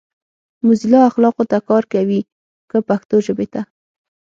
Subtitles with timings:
[0.65, 2.19] موزیلا اخلاقو ته کار کوي
[2.69, 3.61] کۀ پښتو ژبې ته؟